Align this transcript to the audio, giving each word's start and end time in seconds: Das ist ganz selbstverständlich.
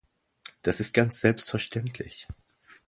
Das 0.63 0.79
ist 0.79 0.95
ganz 0.95 1.21
selbstverständlich. 1.21 2.27